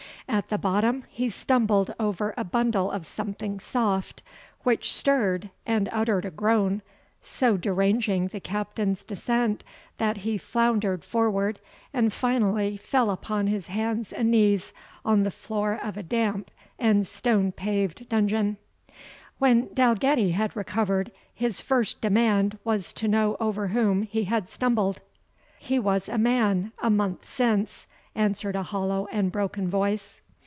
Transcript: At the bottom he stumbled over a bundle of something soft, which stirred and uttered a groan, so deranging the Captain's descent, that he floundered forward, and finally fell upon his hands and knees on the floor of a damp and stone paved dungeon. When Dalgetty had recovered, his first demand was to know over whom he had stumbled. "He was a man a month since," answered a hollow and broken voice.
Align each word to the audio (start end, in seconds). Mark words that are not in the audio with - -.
At 0.29 0.47
the 0.47 0.57
bottom 0.57 1.03
he 1.09 1.27
stumbled 1.27 1.93
over 1.99 2.33
a 2.37 2.45
bundle 2.45 2.89
of 2.89 3.05
something 3.05 3.59
soft, 3.59 4.23
which 4.63 4.93
stirred 4.93 5.49
and 5.65 5.89
uttered 5.91 6.23
a 6.23 6.31
groan, 6.31 6.81
so 7.21 7.57
deranging 7.57 8.27
the 8.29 8.39
Captain's 8.39 9.03
descent, 9.03 9.65
that 9.97 10.17
he 10.17 10.37
floundered 10.37 11.03
forward, 11.03 11.59
and 11.93 12.13
finally 12.13 12.77
fell 12.77 13.09
upon 13.11 13.47
his 13.47 13.67
hands 13.67 14.13
and 14.13 14.31
knees 14.31 14.71
on 15.03 15.23
the 15.23 15.31
floor 15.31 15.77
of 15.83 15.97
a 15.97 16.03
damp 16.03 16.49
and 16.79 17.05
stone 17.05 17.51
paved 17.51 18.07
dungeon. 18.07 18.55
When 19.37 19.67
Dalgetty 19.73 20.31
had 20.31 20.55
recovered, 20.55 21.11
his 21.33 21.59
first 21.59 21.99
demand 21.99 22.57
was 22.63 22.93
to 22.93 23.09
know 23.09 23.35
over 23.41 23.67
whom 23.67 24.03
he 24.03 24.23
had 24.23 24.47
stumbled. 24.47 25.01
"He 25.59 25.77
was 25.77 26.07
a 26.07 26.17
man 26.17 26.71
a 26.79 26.89
month 26.89 27.25
since," 27.25 27.85
answered 28.13 28.57
a 28.57 28.63
hollow 28.63 29.07
and 29.11 29.31
broken 29.31 29.65
voice. 29.69 30.19